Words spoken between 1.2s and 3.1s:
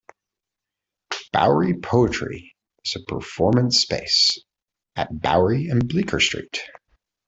Bowery Poetry is a